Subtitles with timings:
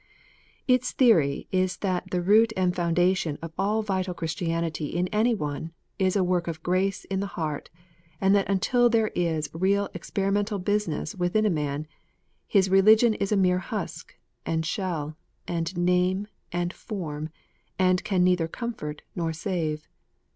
[0.67, 5.35] Its theory is that the root and foundation of all vital Chris tianity in any
[5.35, 7.69] one, is a work of grace in the heart,
[8.19, 11.85] and that until there is real experimental business within a man,
[12.47, 15.15] his religion is a mere husk, and shell,
[15.47, 17.29] and name, and form,
[17.77, 19.87] and can neither comfort nor save.